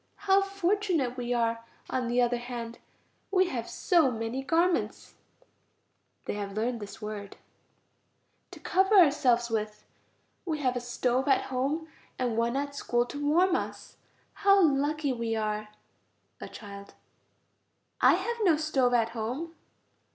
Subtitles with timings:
[0.25, 2.79] How fortunate we are, on the other hand!
[3.29, 5.13] We have so many garments
[6.25, 7.37] (they have learned this word)
[8.49, 9.85] to cover ourselves with;
[10.43, 11.87] we have a stove at home
[12.17, 13.97] and one at school, to warm us.
[14.33, 15.69] How lucky we are!
[16.39, 16.95] A child.
[18.01, 19.53] I have no stove at home.